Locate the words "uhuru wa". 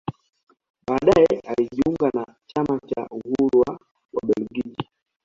3.11-3.79